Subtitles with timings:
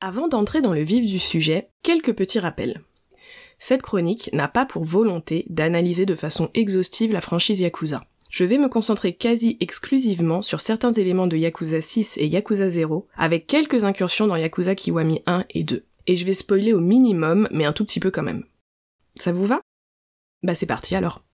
[0.00, 2.82] Avant d'entrer dans le vif du sujet, quelques petits rappels.
[3.58, 8.04] Cette chronique n'a pas pour volonté d'analyser de façon exhaustive la franchise Yakuza.
[8.30, 13.08] Je vais me concentrer quasi exclusivement sur certains éléments de Yakuza 6 et Yakuza 0,
[13.16, 15.84] avec quelques incursions dans Yakuza Kiwami 1 et 2.
[16.06, 18.44] Et je vais spoiler au minimum, mais un tout petit peu quand même.
[19.16, 19.60] Ça vous va?
[20.44, 21.24] Bah c'est parti alors.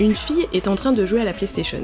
[0.00, 1.82] Une fille est en train de jouer à la PlayStation.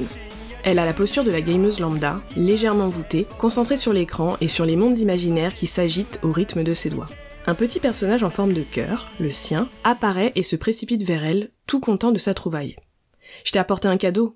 [0.63, 4.65] Elle a la posture de la gameuse lambda, légèrement voûtée, concentrée sur l'écran et sur
[4.65, 7.09] les mondes imaginaires qui s'agitent au rythme de ses doigts.
[7.45, 11.51] Un petit personnage en forme de cœur, le sien, apparaît et se précipite vers elle,
[11.67, 12.75] tout content de sa trouvaille.
[13.43, 14.35] Je t'ai apporté un cadeau.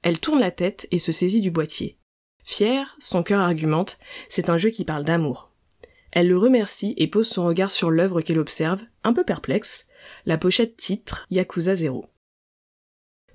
[0.00, 1.98] Elle tourne la tête et se saisit du boîtier.
[2.44, 3.98] Fière, son cœur argumente,
[4.30, 5.50] c'est un jeu qui parle d'amour.
[6.12, 9.86] Elle le remercie et pose son regard sur l'œuvre qu'elle observe, un peu perplexe,
[10.24, 12.06] la pochette titre Yakuza 0.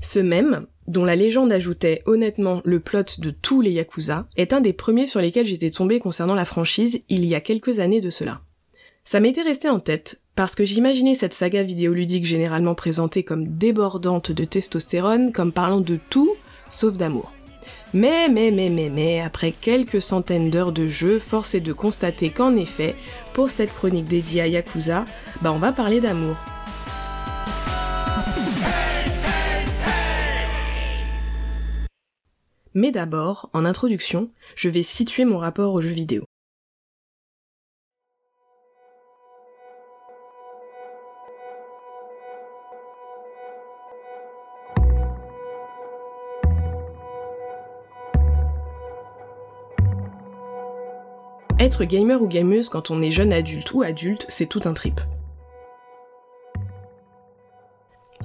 [0.04, 4.60] Ce même, dont la légende ajoutait honnêtement le plot de tous les Yakuza, est un
[4.60, 8.10] des premiers sur lesquels j'étais tombé concernant la franchise il y a quelques années de
[8.10, 8.42] cela.
[9.06, 14.34] Ça m'était resté en tête, parce que j'imaginais cette saga vidéoludique généralement présentée comme débordante
[14.34, 16.36] de testostérone, comme parlant de tout,
[16.70, 17.32] sauf d'amour.
[17.94, 22.30] Mais, mais, mais, mais, mais, après quelques centaines d'heures de jeu, force est de constater
[22.30, 22.94] qu'en effet,
[23.32, 25.06] pour cette chronique dédiée à Yakuza,
[25.42, 26.36] bah on va parler d'amour.
[32.76, 36.24] Mais d'abord, en introduction, je vais situer mon rapport aux jeux vidéo.
[51.60, 55.00] Être gamer ou gameuse quand on est jeune adulte ou adulte, c'est tout un trip.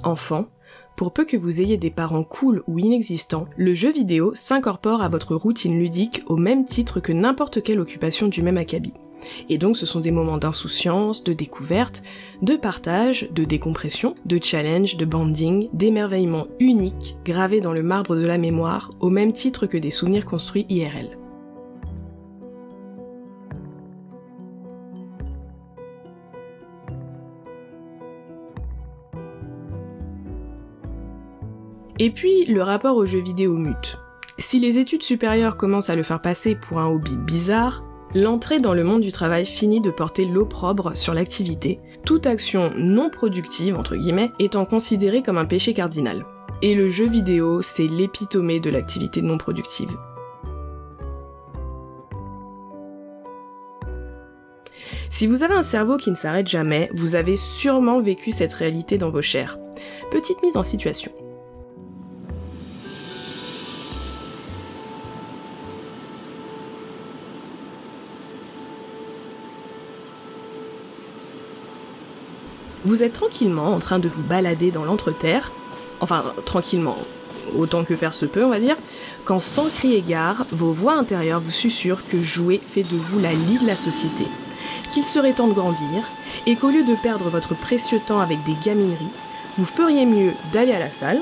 [0.03, 0.49] Enfant,
[0.99, 5.07] pour peu que vous ayez des parents cool ou inexistants, le jeu vidéo s'incorpore à
[5.07, 8.91] votre routine ludique au même titre que n'importe quelle occupation du même acabit.
[9.47, 12.03] Et donc ce sont des moments d'insouciance, de découverte,
[12.41, 18.25] de partage, de décompression, de challenge, de banding, d'émerveillement unique gravés dans le marbre de
[18.25, 21.18] la mémoire au même titre que des souvenirs construits IRL.
[32.01, 33.99] Et puis, le rapport aux jeux vidéo mute.
[34.37, 37.83] Si les études supérieures commencent à le faire passer pour un hobby bizarre,
[38.15, 43.09] l'entrée dans le monde du travail finit de porter l'opprobre sur l'activité, toute action non
[43.09, 46.25] productive, entre guillemets, étant considérée comme un péché cardinal.
[46.61, 49.91] Et le jeu vidéo, c'est l'épitomée de l'activité non productive.
[55.09, 58.97] Si vous avez un cerveau qui ne s'arrête jamais, vous avez sûrement vécu cette réalité
[58.97, 59.57] dans vos chairs.
[60.11, 61.11] Petite mise en situation.
[72.89, 75.51] Vous êtes tranquillement en train de vous balader dans l'entreterre,
[75.99, 76.97] enfin tranquillement,
[77.55, 78.77] autant que faire se peut on va dire,
[79.25, 83.31] quand sans cri égard, vos voix intérieures vous susurrent que jouer fait de vous la
[83.31, 84.25] lie de la société,
[84.91, 86.03] qu'il serait temps de grandir,
[86.47, 89.13] et qu'au lieu de perdre votre précieux temps avec des gamineries,
[89.59, 91.21] vous feriez mieux d'aller à la salle,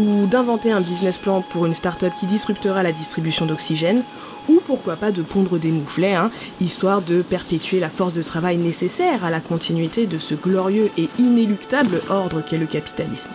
[0.00, 4.02] ou d'inventer un business plan pour une start-up qui disruptera la distribution d'oxygène,
[4.48, 8.56] ou pourquoi pas de pondre des mouflets, hein, histoire de perpétuer la force de travail
[8.56, 13.32] nécessaire à la continuité de ce glorieux et inéluctable ordre qu'est le capitalisme.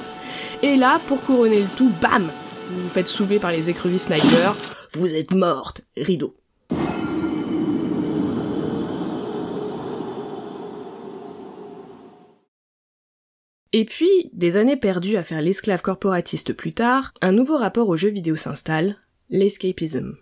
[0.62, 2.32] Et là, pour couronner le tout, bam
[2.70, 4.56] Vous vous faites soulever par les écrevisses sniper,
[4.94, 6.36] vous êtes morte, rideau.
[13.76, 17.98] Et puis, des années perdues à faire l'esclave corporatiste plus tard, un nouveau rapport aux
[17.98, 18.98] jeux vidéo s'installe,
[19.30, 20.16] l'escapism.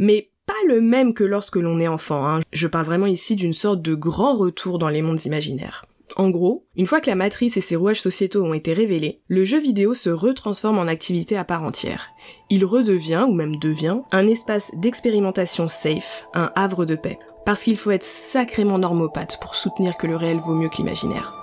[0.00, 2.40] Mais pas le même que lorsque l'on est enfant, hein.
[2.52, 5.84] je parle vraiment ici d'une sorte de grand retour dans les mondes imaginaires.
[6.16, 9.44] En gros, une fois que la matrice et ses rouages sociétaux ont été révélés, le
[9.44, 12.08] jeu vidéo se retransforme en activité à part entière.
[12.48, 17.18] Il redevient, ou même devient, un espace d'expérimentation safe, un havre de paix.
[17.44, 21.39] Parce qu'il faut être sacrément normopathe pour soutenir que le réel vaut mieux que l'imaginaire.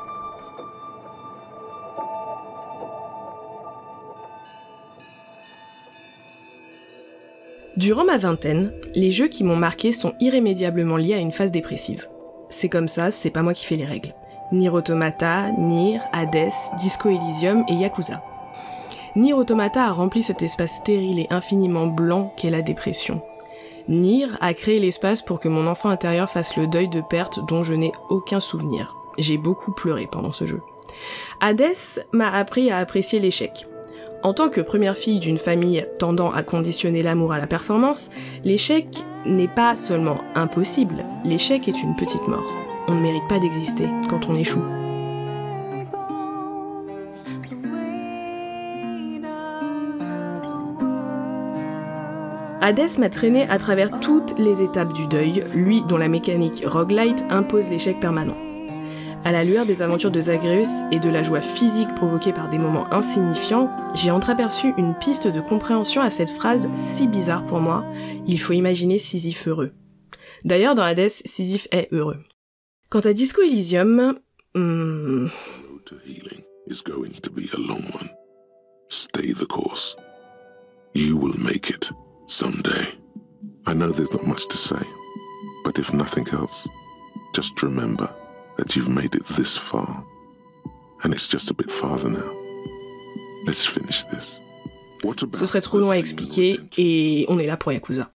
[7.78, 12.08] Durant ma vingtaine, les jeux qui m'ont marqué sont irrémédiablement liés à une phase dépressive.
[12.50, 14.16] C'est comme ça, c'est pas moi qui fais les règles.
[14.52, 18.24] Nier Automata, Nier, Hades, Disco Elysium et Yakuza.
[19.16, 23.22] Nier Automata a rempli cet espace stérile et infiniment blanc qu'est la dépression.
[23.88, 27.64] Nier a créé l'espace pour que mon enfant intérieur fasse le deuil de perte dont
[27.64, 28.96] je n'ai aucun souvenir.
[29.20, 30.62] J'ai beaucoup pleuré pendant ce jeu.
[31.42, 33.68] Hades m'a appris à apprécier l'échec.
[34.24, 38.10] En tant que première fille d'une famille tendant à conditionner l'amour à la performance,
[38.44, 38.88] l'échec
[39.26, 42.54] n'est pas seulement impossible, l'échec est une petite mort.
[42.88, 44.64] On ne mérite pas d'exister quand on échoue.
[52.60, 57.24] Hades m'a traîné à travers toutes les étapes du deuil, lui dont la mécanique roguelite
[57.30, 58.47] impose l'échec permanent.
[59.28, 62.58] À la lueur des aventures de Zagreus et de la joie physique provoquée par des
[62.58, 67.84] moments insignifiants, j'ai entreaperçu une piste de compréhension à cette phrase si bizarre pour moi,
[68.26, 69.74] il faut imaginer Sisyphe heureux.
[70.46, 72.24] D'ailleurs, dans Hades, Sisyphe est heureux.
[72.90, 74.18] Quant à Disco Elysium,
[74.56, 75.28] hmm...
[82.28, 82.98] Someday.
[88.58, 90.04] That you've made it this far.
[91.04, 92.32] And it's just a bit farther now.
[93.46, 94.42] Let's finish this.
[95.34, 98.12] Ce serait trop long à expliquer et on est là pour Yakuza.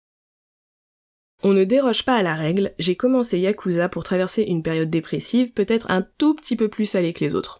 [1.44, 5.54] On ne déroge pas à la règle, j'ai commencé Yakuza pour traverser une période dépressive
[5.54, 7.59] peut-être un tout petit peu plus salée que les autres.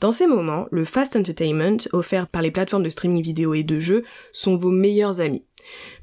[0.00, 3.80] Dans ces moments, le fast entertainment offert par les plateformes de streaming vidéo et de
[3.80, 5.44] jeux sont vos meilleurs amis.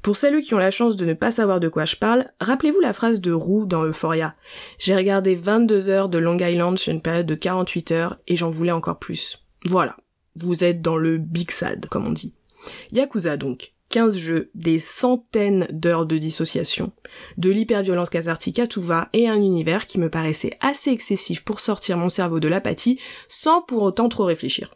[0.02, 2.80] Pour celles qui ont la chance de ne pas savoir de quoi je parle, rappelez-vous
[2.80, 4.34] la phrase de Roux dans Euphoria.
[4.78, 8.50] J'ai regardé 22 heures de Long Island sur une période de 48 heures et j'en
[8.50, 9.44] voulais encore plus.
[9.64, 9.96] Voilà.
[10.36, 12.34] Vous êtes dans le big sad, comme on dit.
[12.92, 13.72] Yakuza donc.
[13.96, 16.92] 15 jeux, des centaines d'heures de dissociation,
[17.38, 21.60] de l'hyperviolence cathartique à tout va et un univers qui me paraissait assez excessif pour
[21.60, 24.74] sortir mon cerveau de l'apathie sans pour autant trop réfléchir.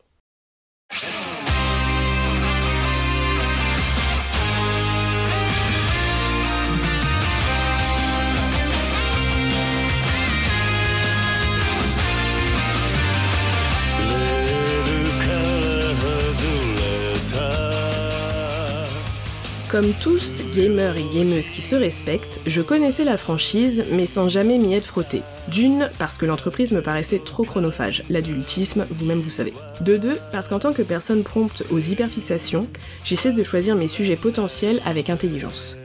[19.71, 24.59] Comme tous gamers et gameuses qui se respectent, je connaissais la franchise mais sans jamais
[24.59, 25.23] m'y être frotté.
[25.47, 29.55] D'une, parce que l'entreprise me paraissait trop chronophage, l'adultisme, vous-même vous savez.
[29.83, 32.67] De deux, parce qu'en tant que personne prompte aux hyperfixations,
[33.05, 35.79] j'essaie de choisir mes sujets potentiels avec intelligence.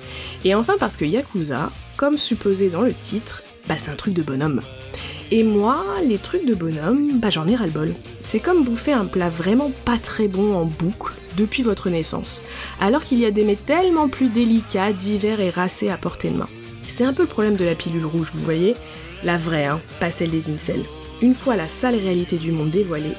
[0.43, 4.23] Et enfin parce que Yakuza, comme supposé dans le titre, bah c'est un truc de
[4.23, 4.61] bonhomme.
[5.29, 7.93] Et moi, les trucs de bonhomme, bah j'en ai ras-le-bol.
[8.23, 12.43] C'est comme bouffer un plat vraiment pas très bon en boucle depuis votre naissance,
[12.79, 16.37] alors qu'il y a des mets tellement plus délicats, divers et racés à portée de
[16.37, 16.49] main.
[16.87, 18.75] C'est un peu le problème de la pilule rouge, vous voyez
[19.23, 20.85] La vraie, hein, pas celle des incels.
[21.21, 23.15] Une fois la sale réalité du monde dévoilée,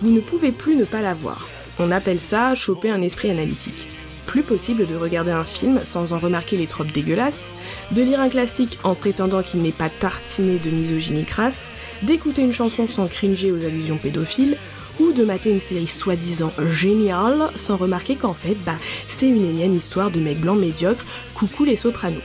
[0.00, 1.48] vous ne pouvez plus ne pas la voir.
[1.78, 3.88] On appelle ça choper un esprit analytique.
[4.26, 7.54] Plus possible de regarder un film sans en remarquer les tropes dégueulasses,
[7.90, 11.70] de lire un classique en prétendant qu'il n'est pas tartiné de misogynie crasse,
[12.02, 14.56] d'écouter une chanson sans cringer aux allusions pédophiles,
[14.98, 18.76] ou de mater une série soi-disant géniale sans remarquer qu'en fait, bah,
[19.06, 21.04] c'est une énième histoire de mecs blancs médiocres,
[21.34, 22.22] coucou les sopranos.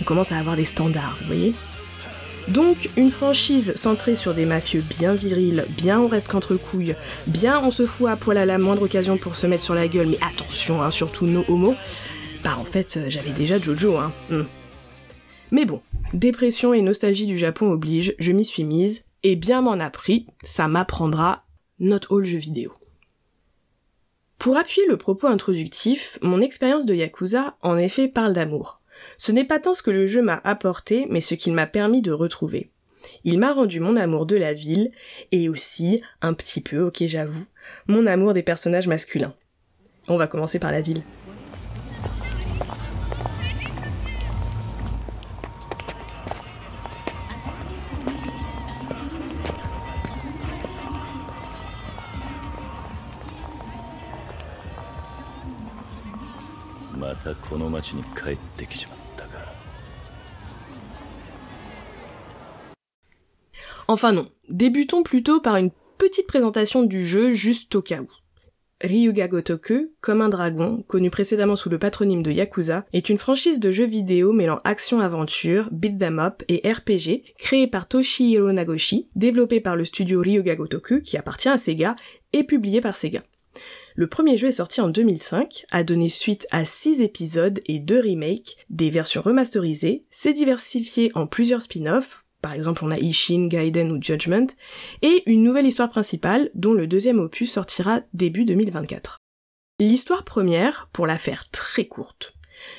[0.00, 1.54] On commence à avoir des standards, vous voyez
[2.48, 6.96] donc, une franchise centrée sur des mafieux bien virils, bien on reste qu'entre couilles,
[7.28, 9.86] bien on se fout à poil à la moindre occasion pour se mettre sur la
[9.86, 11.76] gueule, mais attention, hein, surtout nos homos,
[12.42, 14.12] bah en fait, euh, j'avais déjà Jojo, hein.
[14.30, 14.44] Hmm.
[15.52, 15.80] Mais bon,
[16.12, 20.26] dépression et nostalgie du Japon oblige, je m'y suis mise, et bien m'en a pris,
[20.42, 21.44] ça m'apprendra
[21.80, 22.72] not all jeu vidéo.
[24.38, 28.80] Pour appuyer le propos introductif, mon expérience de Yakuza en effet parle d'amour.
[29.16, 32.02] Ce n'est pas tant ce que le jeu m'a apporté, mais ce qu'il m'a permis
[32.02, 32.70] de retrouver.
[33.24, 34.92] Il m'a rendu mon amour de la ville,
[35.32, 37.44] et aussi, un petit peu, ok j'avoue,
[37.86, 39.34] mon amour des personnages masculins.
[40.08, 41.02] On va commencer par la ville.
[63.88, 68.08] Enfin non, débutons plutôt par une petite présentation du jeu juste au cas où.
[68.82, 73.60] Ryuga Gotoku, comme un dragon, connu précédemment sous le patronyme de Yakuza, est une franchise
[73.60, 79.60] de jeux vidéo mêlant action-aventure, beat them up et RPG, créée par Toshihiro Nagoshi, développée
[79.60, 81.94] par le studio Ryuga Gotoku, qui appartient à Sega,
[82.32, 83.22] et publié par Sega.
[84.00, 88.00] Le premier jeu est sorti en 2005, a donné suite à 6 épisodes et 2
[88.00, 93.90] remakes, des versions remasterisées, s'est diversifié en plusieurs spin-offs, par exemple on a Ishin, Gaiden
[93.90, 94.46] ou Judgment,
[95.02, 99.18] et une nouvelle histoire principale dont le deuxième opus sortira début 2024.
[99.80, 102.32] L'histoire première, pour la faire très courte,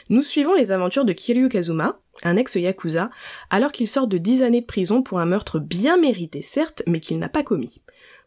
[0.09, 3.11] nous suivons les aventures de Kiryu Kazuma, un ex-yakuza,
[3.51, 6.99] alors qu'il sort de 10 années de prison pour un meurtre bien mérité certes, mais
[6.99, 7.75] qu'il n'a pas commis.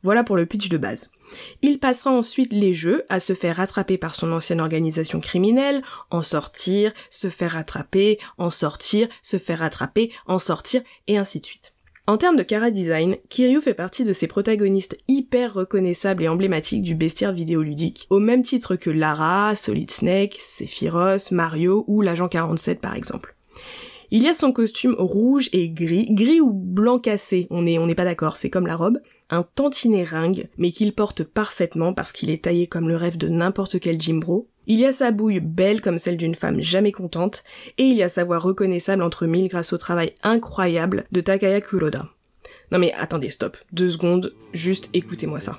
[0.04, 1.10] Voilà pour le pitch de base.
[1.62, 6.22] Il passera ensuite les jeux à se faire rattraper par son ancienne organisation criminelle, en
[6.22, 11.74] sortir, se faire rattraper, en sortir, se faire rattraper, en sortir, et ainsi de suite.
[12.06, 16.82] En termes de cara design, Kiryu fait partie de ces protagonistes hyper reconnaissables et emblématiques
[16.82, 22.82] du bestiaire vidéoludique, au même titre que Lara, Solid Snake, Sephiroth, Mario ou l'agent 47
[22.82, 23.34] par exemple.
[24.16, 28.04] Il y a son costume rouge et gris, gris ou blanc cassé, on n'est pas
[28.04, 32.44] d'accord, c'est comme la robe, un tantinet ringue, mais qu'il porte parfaitement parce qu'il est
[32.44, 34.46] taillé comme le rêve de n'importe quel Jimbro.
[34.68, 37.42] Il y a sa bouille belle comme celle d'une femme jamais contente,
[37.76, 41.60] et il y a sa voix reconnaissable entre mille grâce au travail incroyable de Takaya
[41.60, 42.06] Kuroda.
[42.70, 45.58] Non mais attendez, stop, deux secondes, juste écoutez-moi ça.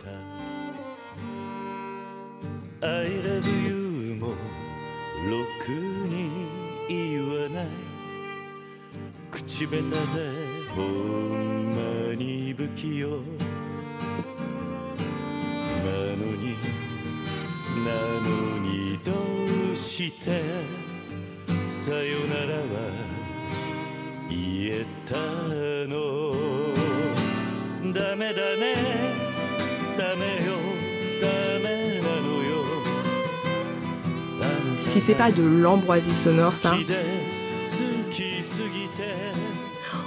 [34.79, 36.73] Si c'est pas de l'ambroisie sonore, ça.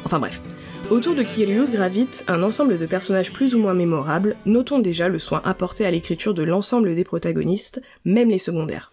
[0.08, 0.40] Enfin bref.
[0.90, 5.18] Autour de Kiryu gravite un ensemble de personnages plus ou moins mémorables, notons déjà le
[5.18, 8.90] soin apporté à l'écriture de l'ensemble des protagonistes, même les secondaires.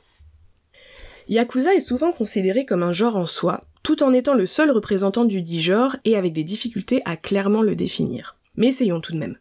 [1.30, 5.24] Yakuza est souvent considéré comme un genre en soi, tout en étant le seul représentant
[5.24, 8.36] du dit genre et avec des difficultés à clairement le définir.
[8.58, 9.38] Mais essayons tout de même.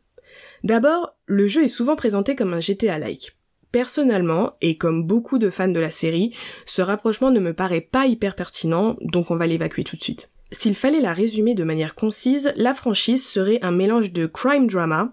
[0.63, 3.33] D'abord, le jeu est souvent présenté comme un GTA-like.
[3.73, 8.07] Personnellement, et comme beaucoup de fans de la série, ce rapprochement ne me paraît pas
[8.07, 10.29] hyper pertinent, donc on va l'évacuer tout de suite.
[10.55, 15.13] S'il fallait la résumer de manière concise, la franchise serait un mélange de crime drama.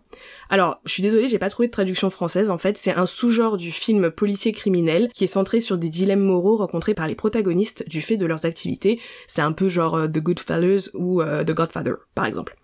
[0.51, 3.57] Alors, je suis désolée, j'ai pas trouvé de traduction française, en fait, c'est un sous-genre
[3.57, 7.89] du film policier criminel qui est centré sur des dilemmes moraux rencontrés par les protagonistes
[7.89, 9.00] du fait de leurs activités.
[9.25, 12.55] C'est un peu genre euh, The Goodfellas ou euh, The Godfather, par exemple.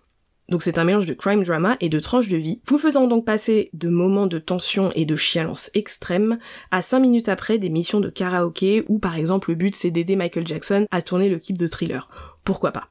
[0.48, 3.26] Donc c'est un mélange de crime drama et de tranches de vie, vous faisant donc
[3.26, 6.38] passer de moments de tension et de chialance extrême
[6.70, 10.16] à 5 minutes après des missions de karaoké où par exemple le but c'est d'aider
[10.16, 12.08] Michael Jackson à tourner le clip de thriller.
[12.44, 12.88] Pourquoi pas?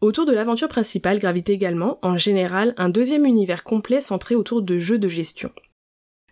[0.00, 4.78] Autour de l'aventure principale gravitait également, en général, un deuxième univers complet centré autour de
[4.78, 5.50] jeux de gestion.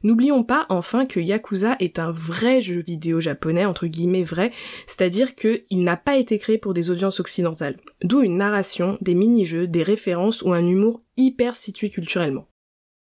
[0.02, 4.52] N'oublions pas enfin que Yakuza est un vrai jeu vidéo japonais, entre guillemets vrai,
[4.86, 7.78] c'est-à-dire qu'il n'a pas été créé pour des audiences occidentales.
[8.02, 12.48] D'où une narration, des mini-jeux, des références ou un humour hyper situé culturellement.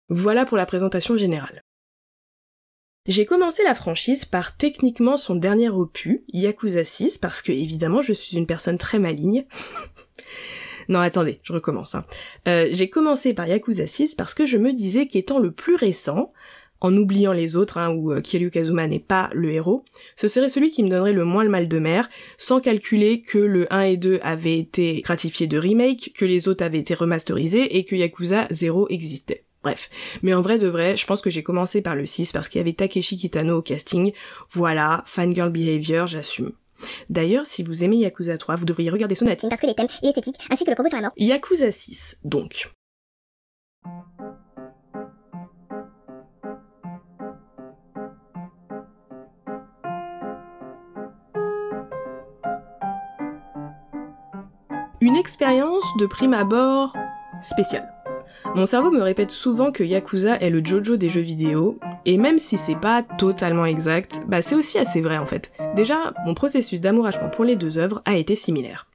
[0.10, 1.64] Voilà pour la présentation générale.
[3.08, 8.14] J'ai commencé la franchise par techniquement son dernier opus, Yakuza 6, parce que évidemment je
[8.14, 9.46] suis une personne très maligne.
[10.90, 11.94] non attendez, je recommence.
[11.94, 12.06] Hein.
[12.48, 16.30] Euh, j'ai commencé par Yakuza 6 parce que je me disais qu'étant le plus récent,
[16.86, 19.84] en oubliant les autres, hein, où euh, Kiryu Kazuma n'est pas le héros,
[20.16, 23.40] ce serait celui qui me donnerait le moins le mal de mer, sans calculer que
[23.40, 27.78] le 1 et 2 avaient été gratifiés de remake, que les autres avaient été remasterisés
[27.78, 29.46] et que Yakuza 0 existait.
[29.64, 29.90] Bref.
[30.22, 32.60] Mais en vrai de vrai, je pense que j'ai commencé par le 6 parce qu'il
[32.60, 34.14] y avait Takeshi Kitano au casting.
[34.52, 36.52] Voilà, fangirl behavior, j'assume.
[37.10, 40.06] D'ailleurs, si vous aimez Yakuza 3, vous devriez regarder son parce que les thèmes et
[40.06, 41.14] l'esthétique, ainsi que le propos sur la mort.
[41.18, 42.70] Yakuza 6, donc.
[55.16, 56.94] Une expérience de prime abord
[57.42, 57.90] spéciale.
[58.54, 62.38] Mon cerveau me répète souvent que Yakuza est le Jojo des jeux vidéo, et même
[62.38, 65.54] si c'est pas totalement exact, bah c'est aussi assez vrai en fait.
[65.74, 68.88] Déjà, mon processus d'amouragement pour les deux œuvres a été similaire.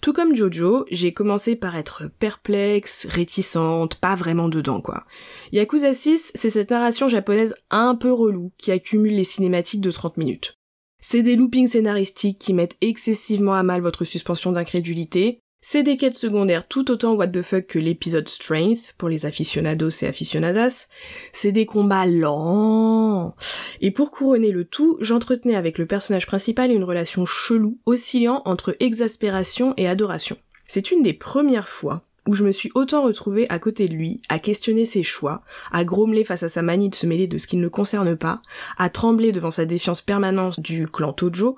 [0.00, 5.04] Tout comme Jojo, j'ai commencé par être perplexe, réticente, pas vraiment dedans quoi.
[5.52, 10.16] Yakuza 6, c'est cette narration japonaise un peu relou qui accumule les cinématiques de 30
[10.16, 10.54] minutes.
[10.98, 15.42] C'est des loopings scénaristiques qui mettent excessivement à mal votre suspension d'incrédulité.
[15.60, 19.90] C'est des quêtes secondaires tout autant what the fuck que l'épisode Strength pour les aficionados
[20.02, 20.86] et aficionadas.
[21.32, 23.34] C'est des combats lents.
[23.80, 28.76] Et pour couronner le tout, j'entretenais avec le personnage principal une relation chelou, oscillant entre
[28.78, 30.36] exaspération et adoration.
[30.68, 34.20] C'est une des premières fois où je me suis autant retrouvée à côté de lui,
[34.28, 37.48] à questionner ses choix, à grommeler face à sa manie de se mêler de ce
[37.48, 38.42] qui ne le concerne pas,
[38.76, 41.56] à trembler devant sa défiance permanente du clan Tojo,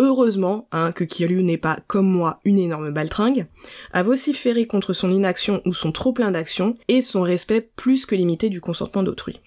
[0.00, 3.46] heureusement hein, que Kiryu n'est pas, comme moi, une énorme baltringue,
[3.92, 8.16] à vociférer contre son inaction ou son trop plein d'action, et son respect plus que
[8.16, 9.40] limité du consentement d'autrui.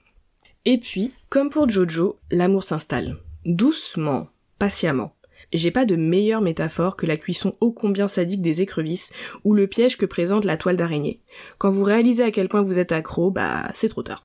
[0.66, 3.18] Et puis, comme pour Jojo, l'amour s'installe.
[3.46, 4.28] Doucement,
[4.60, 5.16] patiemment.
[5.52, 9.12] J'ai pas de meilleure métaphore que la cuisson ô combien sadique des écrevisses
[9.44, 11.20] ou le piège que présente la toile d'araignée.
[11.58, 14.24] Quand vous réalisez à quel point vous êtes accro, bah c'est trop tard.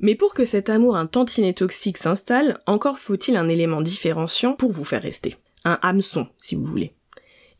[0.00, 4.72] Mais pour que cet amour un tantinet toxique s'installe, encore faut-il un élément différenciant pour
[4.72, 5.36] vous faire rester.
[5.66, 6.94] Un hameçon, si vous voulez.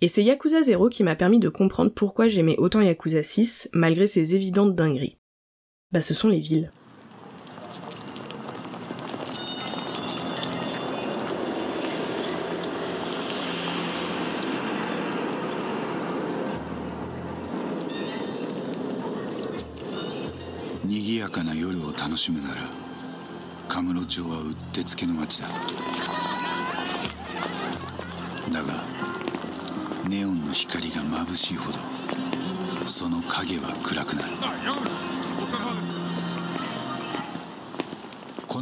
[0.01, 4.07] Et c'est Yakuza 0 qui m'a permis de comprendre pourquoi j'aimais autant Yakuza 6, malgré
[4.07, 5.19] ses évidentes dingueries.
[5.91, 6.71] Bah ce sont les villes.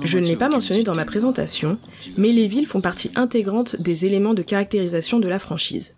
[0.03, 1.79] Je ne l'ai pas mentionné dans ma présentation,
[2.17, 5.97] mais les villes font partie intégrante des éléments de caractérisation de la franchise.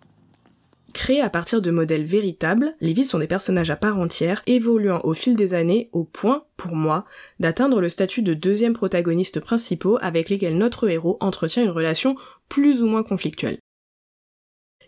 [0.92, 5.00] Créées à partir de modèles véritables, les villes sont des personnages à part entière, évoluant
[5.04, 7.04] au fil des années au point, pour moi,
[7.38, 12.16] d'atteindre le statut de deuxième protagoniste principaux avec lesquels notre héros entretient une relation
[12.48, 13.58] plus ou moins conflictuelle.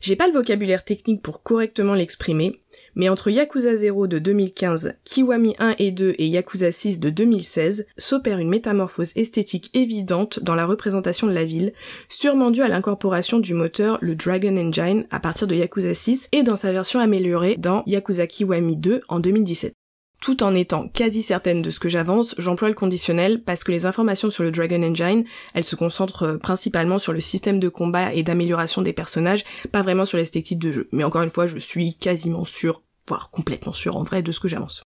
[0.00, 2.60] J'ai pas le vocabulaire technique pour correctement l'exprimer,
[2.94, 7.86] mais entre Yakuza 0 de 2015, Kiwami 1 et 2 et Yakuza 6 de 2016,
[7.96, 11.72] s'opère une métamorphose esthétique évidente dans la représentation de la ville,
[12.08, 16.42] sûrement due à l'incorporation du moteur le Dragon Engine à partir de Yakuza 6 et
[16.42, 19.77] dans sa version améliorée dans Yakuza Kiwami 2 en 2017.
[20.20, 23.86] Tout en étant quasi certaine de ce que j'avance, j'emploie le conditionnel parce que les
[23.86, 28.12] informations sur le Dragon Engine, elles se concentrent euh, principalement sur le système de combat
[28.12, 30.88] et d'amélioration des personnages, pas vraiment sur l'esthétique de jeu.
[30.90, 34.40] Mais encore une fois, je suis quasiment sûr, voire complètement sûr en vrai de ce
[34.40, 34.82] que j'avance.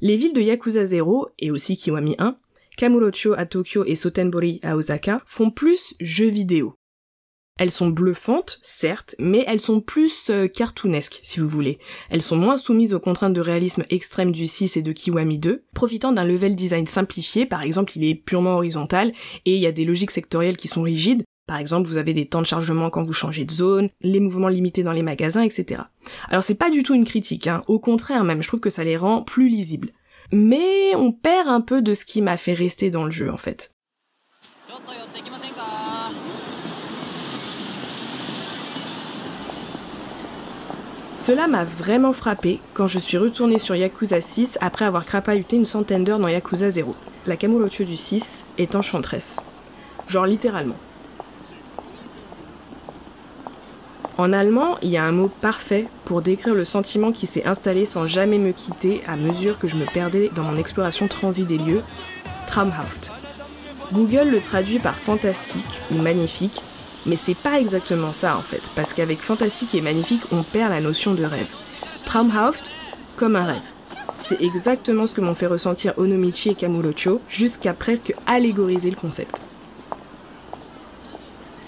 [0.00, 2.36] Les villes de Yakuza 0 et aussi Kiwami 1,
[2.76, 6.74] Kamurocho à Tokyo et Sotenbori à Osaka font plus jeux vidéo.
[7.56, 11.78] Elles sont bluffantes, certes, mais elles sont plus euh, cartoonesques, si vous voulez.
[12.10, 15.64] Elles sont moins soumises aux contraintes de réalisme extrême du 6 et de Kiwami 2,
[15.72, 19.12] profitant d'un level design simplifié, par exemple il est purement horizontal,
[19.44, 22.24] et il y a des logiques sectorielles qui sont rigides, par exemple, vous avez des
[22.24, 25.82] temps de chargement quand vous changez de zone, les mouvements limités dans les magasins, etc.
[26.30, 27.62] Alors c'est pas du tout une critique, hein.
[27.68, 29.90] au contraire même, je trouve que ça les rend plus lisibles.
[30.32, 33.36] Mais on perd un peu de ce qui m'a fait rester dans le jeu en
[33.36, 33.72] fait.
[41.16, 45.64] Cela m'a vraiment frappé quand je suis retournée sur Yakuza 6 après avoir crapahuté une
[45.64, 46.92] centaine d'heures dans Yakuza 0.
[47.26, 49.40] La Kamurocho du 6 est enchanteresse.
[50.08, 50.76] Genre littéralement.
[54.18, 57.84] En allemand, il y a un mot parfait pour décrire le sentiment qui s'est installé
[57.84, 61.58] sans jamais me quitter à mesure que je me perdais dans mon exploration transit des
[61.58, 61.82] lieux,
[62.48, 63.12] Traumhaft.
[63.92, 66.62] Google le traduit par fantastique ou magnifique,
[67.06, 70.80] mais c'est pas exactement ça en fait, parce qu'avec fantastique et magnifique, on perd la
[70.80, 71.54] notion de rêve.
[72.04, 72.76] Traumhaft,
[73.16, 73.62] comme un rêve.
[74.16, 79.40] C'est exactement ce que m'ont fait ressentir Onomichi et Kamurocho, jusqu'à presque allégoriser le concept.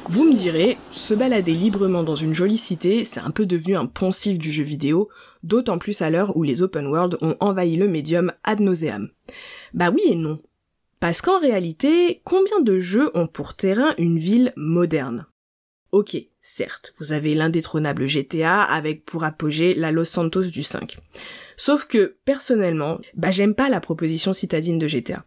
[0.09, 3.87] Vous me direz, se balader librement dans une jolie cité, c'est un peu devenu un
[3.87, 5.09] poncif du jeu vidéo,
[5.43, 9.09] d'autant plus à l'heure où les open world ont envahi le médium ad nauseam.
[9.75, 10.39] Bah oui et non.
[11.07, 15.27] Parce qu'en réalité, combien de jeux ont pour terrain une ville moderne?
[15.93, 20.97] Ok, certes, vous avez l'indétrônable GTA avec pour apogée la Los Santos du 5.
[21.57, 25.25] Sauf que, personnellement, bah j'aime pas la proposition citadine de GTA.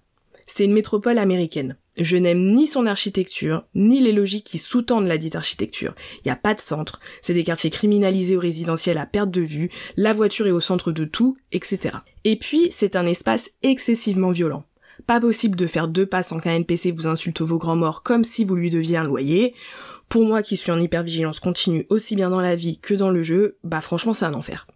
[0.48, 1.78] C'est une métropole américaine.
[1.98, 5.96] Je n'aime ni son architecture, ni les logiques qui sous-tendent la dite architecture.
[6.18, 9.40] Il n'y a pas de centre, c'est des quartiers criminalisés ou résidentiels à perte de
[9.40, 12.00] vue, la voiture est au centre de tout, etc.
[12.26, 14.66] Et puis, c'est un espace excessivement violent.
[15.10, 18.24] Pas possible de faire deux pas sans qu'un NPC vous insulte vos grands morts comme
[18.24, 19.56] si vous lui deviez un loyer.
[20.08, 23.24] Pour moi qui suis en hypervigilance continue aussi bien dans la vie que dans le
[23.24, 24.68] jeu, bah franchement c'est un enfer.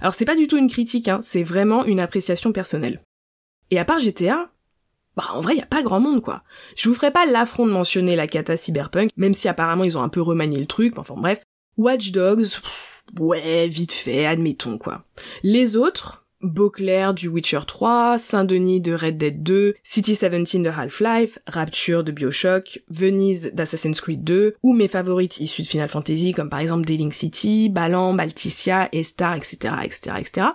[0.00, 3.00] Alors c'est pas du tout une critique, hein, c'est vraiment une appréciation personnelle.
[3.70, 4.50] Et à part GTA,
[5.16, 6.42] bah en vrai y a pas grand monde quoi.
[6.74, 10.02] Je vous ferai pas l'affront de mentionner la cata cyberpunk, même si apparemment ils ont
[10.02, 11.44] un peu remanié le truc, enfin bref.
[11.76, 12.56] Watch Dogs,
[13.20, 15.04] ouais, vite fait, admettons quoi.
[15.44, 21.38] Les autres, Beauclair du Witcher 3, Saint-Denis de Red Dead 2, City 17 de Half-Life,
[21.46, 26.50] Rapture de Bioshock, Venise d'Assassin's Creed 2, ou mes favorites issues de Final Fantasy comme
[26.50, 30.46] par exemple Dealing City, Balan, Balticia, Estar, etc., etc., etc.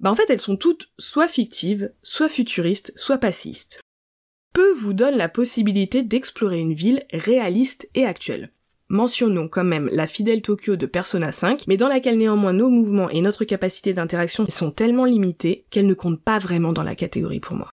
[0.00, 3.80] Bah en fait elles sont toutes soit fictives, soit futuristes, soit passistes.
[4.52, 8.52] Peu vous donne la possibilité d'explorer une ville réaliste et actuelle.
[8.92, 13.08] Mentionnons quand même la fidèle Tokyo de Persona 5, mais dans laquelle néanmoins nos mouvements
[13.08, 17.40] et notre capacité d'interaction sont tellement limités qu'elle ne compte pas vraiment dans la catégorie
[17.40, 17.70] pour moi.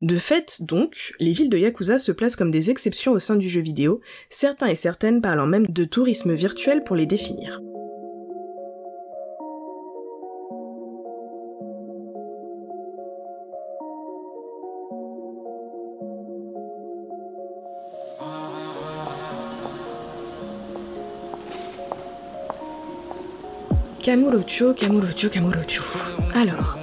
[0.00, 3.46] De fait, donc, les villes de Yakuza se placent comme des exceptions au sein du
[3.46, 7.60] jeu vidéo, certains et certaines parlant même de tourisme virtuel pour les définir.
[24.02, 25.84] Kamurocho, Kamurocho, Kamurocho.
[26.34, 26.76] Alors,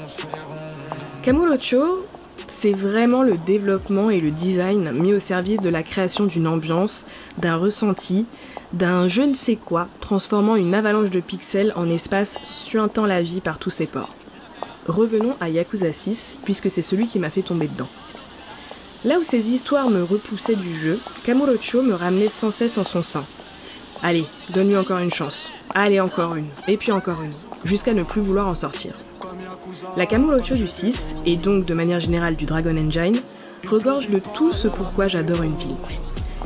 [1.21, 2.05] Kamurocho,
[2.47, 7.05] c'est vraiment le développement et le design mis au service de la création d'une ambiance,
[7.37, 8.25] d'un ressenti,
[8.71, 13.41] d'un je ne sais quoi, transformant une avalanche de pixels en espace suintant la vie
[13.41, 14.15] par tous ses ports.
[14.87, 17.89] Revenons à Yakuza 6, puisque c'est celui qui m'a fait tomber dedans.
[19.03, 23.01] Là où ces histoires me repoussaient du jeu, Kamurocho me ramenait sans cesse en son
[23.01, 23.25] sein.
[24.01, 25.51] Allez, donne-lui encore une chance.
[25.81, 26.49] Allez, encore une.
[26.67, 27.31] Et puis encore une.
[27.63, 28.95] Jusqu'à ne plus vouloir en sortir.
[29.95, 33.15] La Kamurocho du 6, et donc de manière générale du Dragon Engine,
[33.65, 35.77] regorge de tout ce pourquoi j'adore une ville.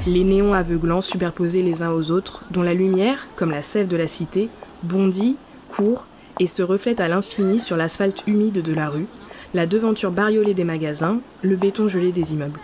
[0.05, 3.97] Les néons aveuglants superposés les uns aux autres, dont la lumière, comme la sève de
[3.97, 4.49] la cité,
[4.83, 5.35] bondit,
[5.71, 6.05] court
[6.39, 9.07] et se reflète à l'infini sur l'asphalte humide de la rue,
[9.55, 12.59] la devanture bariolée des magasins, le béton gelé des immeubles.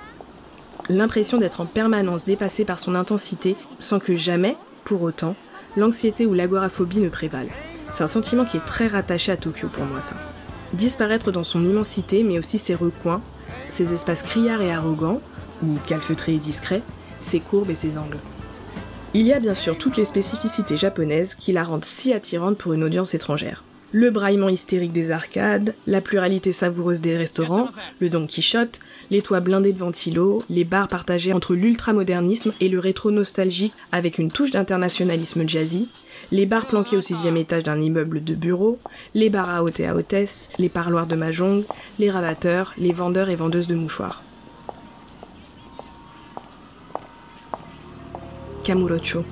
[0.88, 5.36] L'impression d'être en permanence dépassé par son intensité sans que jamais, pour autant,
[5.78, 7.50] l'anxiété ou l'agoraphobie ne prévalent.
[7.92, 10.16] C'est un sentiment qui est très rattaché à Tokyo pour moi, ça.
[10.74, 13.22] Disparaître dans son immensité, mais aussi ses recoins,
[13.70, 15.22] ses espaces criards et arrogants,
[15.64, 16.84] ou calfeutrés et discrets,
[17.20, 18.20] ses courbes et ses angles.
[19.14, 22.74] Il y a bien sûr toutes les spécificités japonaises qui la rendent si attirante pour
[22.74, 23.64] une audience étrangère.
[23.92, 29.40] Le braillement hystérique des arcades, la pluralité savoureuse des restaurants, le Don Quichotte, les toits
[29.40, 34.52] blindés de ventilos, les bars partagés entre l'ultramodernisme et le rétro nostalgique avec une touche
[34.52, 35.90] d'internationalisme jazzy,
[36.32, 38.78] les bars planqués au sixième étage d'un immeuble de bureaux,
[39.16, 41.64] les bars à hôtes à hôtesses, les parloirs de mahjong,
[41.98, 44.22] les rabatteurs, les vendeurs et vendeuses de mouchoirs.
[48.64, 49.26] Kamurocho.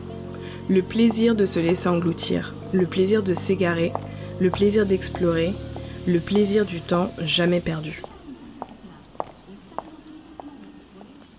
[0.68, 3.94] Le plaisir de se laisser engloutir, le plaisir de s'égarer,
[4.40, 5.54] le plaisir d'explorer,
[6.06, 8.02] le plaisir du temps jamais perdu.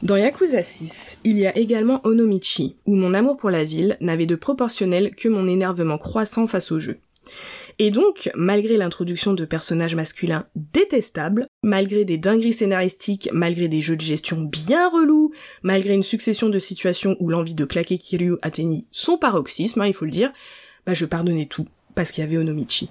[0.02, 4.26] Dans Yakuza 6, il y a également Onomichi, où mon amour pour la ville n'avait
[4.26, 6.98] de proportionnel que mon énervement croissant face au jeu.
[7.80, 13.96] Et donc, malgré l'introduction de personnages masculins détestables, malgré des dingueries scénaristiques, malgré des jeux
[13.96, 15.32] de gestion bien relous,
[15.62, 19.94] malgré une succession de situations où l'envie de claquer Kiryu atteignit son paroxysme, hein, il
[19.94, 20.32] faut le dire,
[20.86, 22.90] bah je pardonnais tout, parce qu'il y avait Onomichi.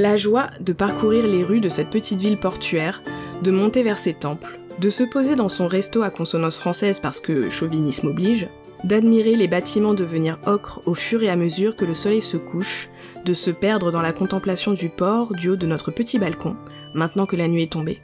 [0.00, 3.02] La joie de parcourir les rues de cette petite ville portuaire,
[3.42, 7.20] de monter vers ses temples, de se poser dans son resto à consonance française parce
[7.20, 8.48] que chauvinisme oblige,
[8.82, 12.88] d'admirer les bâtiments devenir ocre au fur et à mesure que le soleil se couche,
[13.26, 16.56] de se perdre dans la contemplation du port du haut de notre petit balcon,
[16.94, 18.00] maintenant que la nuit est tombée.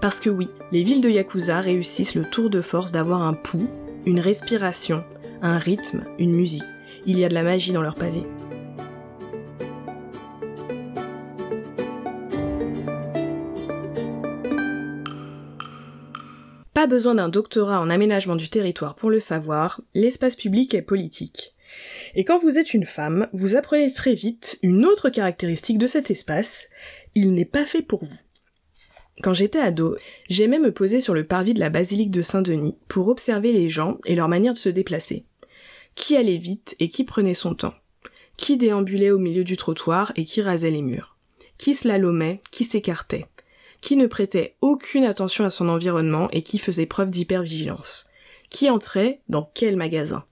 [0.00, 3.70] Parce que oui, les villes de Yakuza réussissent le tour de force d'avoir un pouls,
[4.06, 5.04] une respiration,
[5.40, 6.64] un rythme, une musique.
[7.06, 8.26] Il y a de la magie dans leurs pavés.
[16.80, 21.54] Pas besoin d'un doctorat en aménagement du territoire pour le savoir, l'espace public est politique.
[22.14, 26.10] Et quand vous êtes une femme, vous apprenez très vite une autre caractéristique de cet
[26.10, 26.68] espace,
[27.14, 28.20] il n'est pas fait pour vous.
[29.22, 29.94] Quand j'étais ado,
[30.30, 33.98] j'aimais me poser sur le parvis de la basilique de Saint-Denis pour observer les gens
[34.06, 35.26] et leur manière de se déplacer.
[35.96, 37.74] Qui allait vite et qui prenait son temps?
[38.38, 41.18] Qui déambulait au milieu du trottoir et qui rasait les murs?
[41.58, 43.26] Qui slalomait, qui s'écartait?
[43.80, 48.10] Qui ne prêtait aucune attention à son environnement et qui faisait preuve d'hypervigilance.
[48.50, 50.24] Qui entrait dans quel magasin?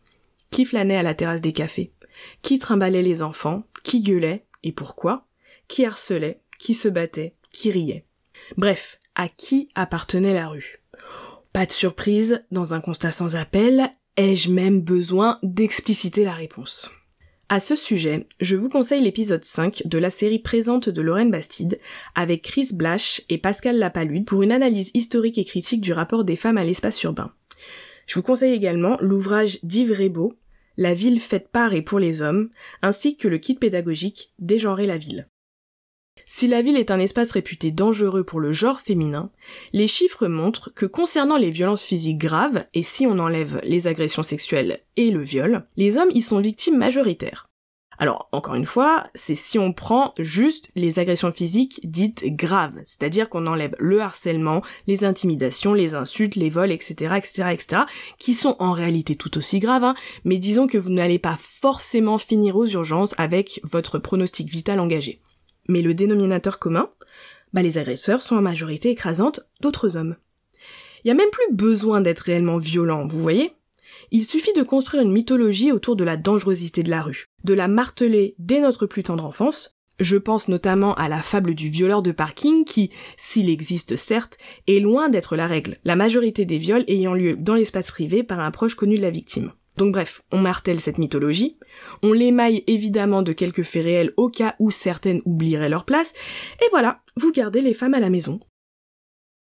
[0.50, 1.92] Qui flânait à la terrasse des cafés?
[2.42, 3.64] Qui trimballait les enfants?
[3.82, 4.44] Qui gueulait?
[4.62, 5.26] Et pourquoi?
[5.68, 6.40] Qui harcelait?
[6.58, 7.34] Qui se battait?
[7.52, 8.04] Qui riait?
[8.56, 10.82] Bref, à qui appartenait la rue?
[11.52, 16.90] Pas de surprise, dans un constat sans appel, ai-je même besoin d'expliciter la réponse
[17.50, 21.78] à ce sujet, je vous conseille l'épisode 5 de la série présente de Lorraine Bastide
[22.14, 26.36] avec Chris Blash et Pascal Lapalude pour une analyse historique et critique du rapport des
[26.36, 27.32] femmes à l'espace urbain.
[28.06, 30.34] Je vous conseille également l'ouvrage d'Yves Rebaud,
[30.76, 32.50] la ville faite par et pour les hommes,
[32.82, 35.26] ainsi que le kit pédagogique Dégenrer la ville.
[36.30, 39.30] Si la ville est un espace réputé dangereux pour le genre féminin,
[39.72, 44.22] les chiffres montrent que concernant les violences physiques graves, et si on enlève les agressions
[44.22, 47.48] sexuelles et le viol, les hommes y sont victimes majoritaires.
[47.96, 53.30] Alors, encore une fois, c'est si on prend juste les agressions physiques dites graves, c'est-à-dire
[53.30, 57.82] qu'on enlève le harcèlement, les intimidations, les insultes, les vols, etc., etc., etc.,
[58.18, 62.18] qui sont en réalité tout aussi graves, hein, mais disons que vous n'allez pas forcément
[62.18, 65.22] finir aux urgences avec votre pronostic vital engagé.
[65.68, 66.90] Mais le dénominateur commun,
[67.52, 70.16] bah les agresseurs sont en majorité écrasante d'autres hommes.
[71.04, 73.52] Il y a même plus besoin d'être réellement violent, vous voyez?
[74.10, 77.68] Il suffit de construire une mythologie autour de la dangerosité de la rue, de la
[77.68, 79.74] marteler dès notre plus tendre enfance.
[80.00, 84.80] Je pense notamment à la fable du violeur de parking qui, s'il existe certes, est
[84.80, 88.50] loin d'être la règle, la majorité des viols ayant lieu dans l'espace privé par un
[88.52, 89.52] proche connu de la victime.
[89.78, 91.56] Donc bref, on martèle cette mythologie,
[92.02, 96.14] on l'émaille évidemment de quelques faits réels au cas où certaines oublieraient leur place,
[96.60, 98.40] et voilà, vous gardez les femmes à la maison.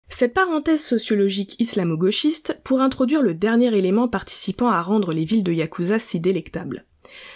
[0.09, 5.53] Cette parenthèse sociologique islamo-gauchiste pour introduire le dernier élément participant à rendre les villes de
[5.53, 6.85] Yakuza si délectables.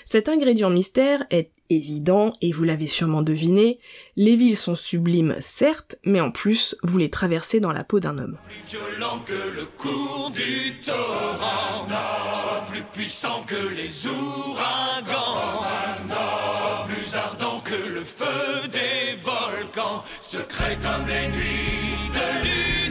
[0.04, 3.78] Cet ingrédient mystère est évident, et vous l'avez sûrement deviné,
[4.16, 8.18] les villes sont sublimes certes, mais en plus, vous les traversez dans la peau d'un
[8.18, 8.36] homme.
[8.48, 11.86] Plus violent que le cours du torrent,
[12.34, 15.62] soit plus puissant que les ouragans,
[16.08, 22.81] soit plus ardent que le feu des volcans, secret comme les nuits de lune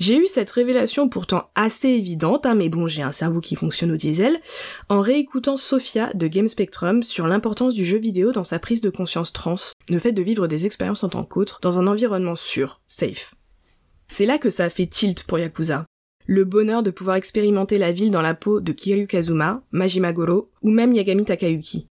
[0.00, 3.92] J'ai eu cette révélation pourtant assez évidente, hein, mais bon, j'ai un cerveau qui fonctionne
[3.92, 4.40] au diesel,
[4.88, 8.88] en réécoutant Sophia de Game Spectrum sur l'importance du jeu vidéo dans sa prise de
[8.88, 9.56] conscience trans,
[9.90, 13.34] le fait de vivre des expériences en tant qu'autre dans un environnement sûr, safe.
[14.08, 15.84] C'est là que ça a fait tilt pour Yakuza.
[16.24, 20.50] Le bonheur de pouvoir expérimenter la ville dans la peau de Kiryu Kazuma, Majima Goro
[20.62, 21.88] ou même Yagami Takayuki.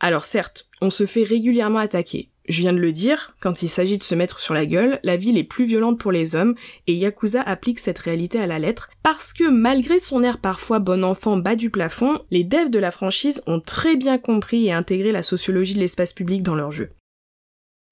[0.00, 3.96] Alors certes, on se fait régulièrement attaquer, je viens de le dire, quand il s'agit
[3.96, 6.54] de se mettre sur la gueule, la ville est plus violente pour les hommes,
[6.86, 11.04] et Yakuza applique cette réalité à la lettre, parce que malgré son air parfois bon
[11.04, 15.10] enfant bas du plafond, les devs de la franchise ont très bien compris et intégré
[15.10, 16.90] la sociologie de l'espace public dans leur jeu.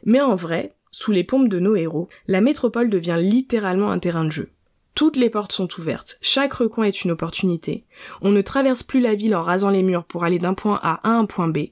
[0.05, 4.27] Mais en vrai, sous les pompes de nos héros, la métropole devient littéralement un terrain
[4.27, 4.51] de jeu.
[4.95, 7.87] Toutes les portes sont ouvertes, chaque recoin est une opportunité.
[8.21, 11.01] On ne traverse plus la ville en rasant les murs pour aller d'un point A
[11.09, 11.69] à un point B.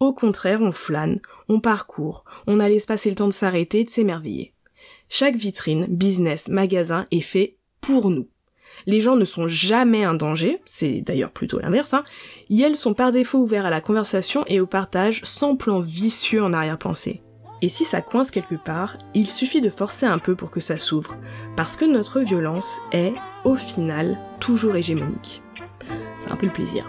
[0.00, 3.84] Au contraire, on flâne, on parcourt, on a l'espace et le temps de s'arrêter et
[3.84, 4.54] de s'émerveiller.
[5.08, 8.28] Chaque vitrine, business, magasin est fait pour nous.
[8.86, 12.04] Les gens ne sont jamais un danger, c'est d'ailleurs plutôt l'inverse, hein.
[12.50, 16.52] elles sont par défaut ouverts à la conversation et au partage sans plan vicieux en
[16.52, 17.22] arrière-pensée.
[17.60, 20.78] Et si ça coince quelque part, il suffit de forcer un peu pour que ça
[20.78, 21.16] s'ouvre,
[21.56, 25.42] parce que notre violence est, au final, toujours hégémonique.
[26.18, 26.88] C'est un peu le plaisir.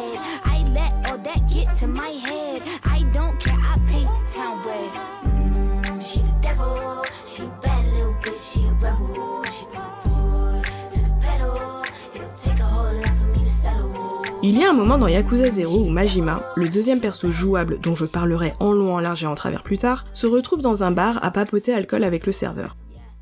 [14.43, 17.93] Il y a un moment dans Yakuza 0 où Majima, le deuxième perso jouable dont
[17.93, 20.89] je parlerai en long, en large et en travers plus tard, se retrouve dans un
[20.89, 22.75] bar à papoter alcool avec le serveur.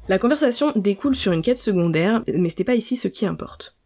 [0.07, 3.77] La conversation découle sur une quête secondaire, mais c'était pas ici ce qui importe.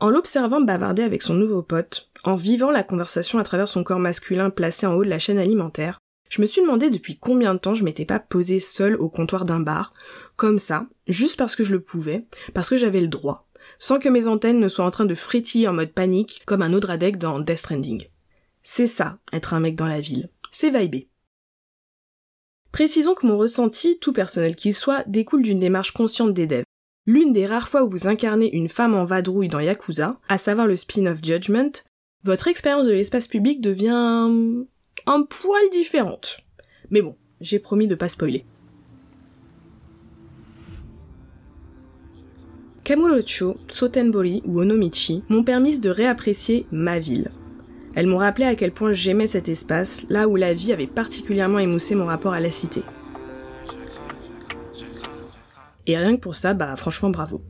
[0.00, 4.00] En l'observant bavarder avec son nouveau pote, en vivant la conversation à travers son corps
[4.00, 7.60] masculin placé en haut de la chaîne alimentaire, je me suis demandé depuis combien de
[7.60, 9.94] temps je m'étais pas posée seule au comptoir d'un bar,
[10.34, 13.48] comme ça, juste parce que je le pouvais, parce que j'avais le droit,
[13.80, 16.72] sans que mes antennes ne soient en train de frétiller en mode panique comme un
[16.72, 18.06] Odradek dans Death Stranding.
[18.62, 20.28] C'est ça, être un mec dans la ville.
[20.52, 21.08] C'est vibé.
[22.70, 26.64] Précisons que mon ressenti, tout personnel qu'il soit, découle d'une démarche consciente des devs.
[27.06, 30.66] L'une des rares fois où vous incarnez une femme en vadrouille dans Yakuza, à savoir
[30.66, 31.72] le spin-off Judgment,
[32.22, 33.88] votre expérience de l'espace public devient
[35.06, 36.36] un poil différente.
[36.90, 38.44] Mais bon, j'ai promis de pas spoiler.
[42.90, 47.30] Kamurocho, Sotenbori ou Onomichi m'ont permis de réapprécier ma ville.
[47.94, 51.60] Elles m'ont rappelé à quel point j'aimais cet espace, là où la vie avait particulièrement
[51.60, 52.82] émoussé mon rapport à la cité.
[55.86, 57.40] Et rien que pour ça, bah franchement bravo.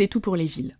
[0.00, 0.78] C'est tout pour les villes.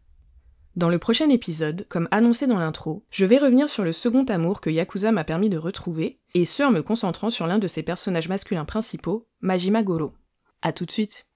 [0.76, 4.62] Dans le prochain épisode, comme annoncé dans l'intro, je vais revenir sur le second amour
[4.62, 7.82] que Yakuza m'a permis de retrouver, et ce en me concentrant sur l'un de ses
[7.82, 10.14] personnages masculins principaux, Majima Goro.
[10.62, 11.26] A tout de suite